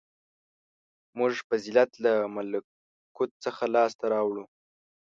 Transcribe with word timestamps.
•موږ 1.17 1.33
فضیلت 1.49 1.91
له 2.03 2.13
ملکوت 2.35 3.31
څخه 3.45 3.63
لاسته 3.75 4.05
راوړو. 4.13 4.45